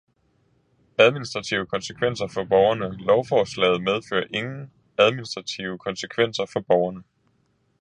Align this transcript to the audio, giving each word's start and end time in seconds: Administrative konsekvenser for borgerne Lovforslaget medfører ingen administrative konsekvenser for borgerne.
Administrative 0.97 1.65
konsekvenser 1.67 2.27
for 2.27 2.43
borgerne 2.45 2.97
Lovforslaget 2.97 3.83
medfører 3.83 4.27
ingen 4.33 4.71
administrative 4.97 5.77
konsekvenser 5.77 6.45
for 6.45 6.59
borgerne. 6.61 7.03